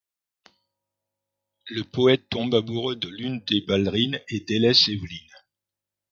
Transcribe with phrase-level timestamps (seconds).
[1.69, 5.29] Le Poète tombe amoureux de l'une des ballerines et délaisse Évelyne.